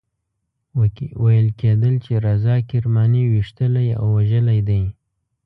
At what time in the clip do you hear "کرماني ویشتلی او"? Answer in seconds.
2.69-4.05